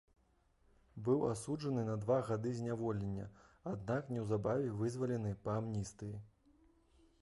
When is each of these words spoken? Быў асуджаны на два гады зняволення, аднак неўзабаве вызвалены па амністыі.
Быў 1.07 1.19
асуджаны 1.33 1.83
на 1.91 1.97
два 2.07 2.17
гады 2.31 2.55
зняволення, 2.61 3.29
аднак 3.75 4.13
неўзабаве 4.17 4.77
вызвалены 4.81 5.39
па 5.47 5.51
амністыі. 5.63 6.15